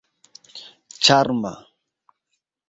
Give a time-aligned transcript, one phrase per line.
[1.07, 1.53] ĉarma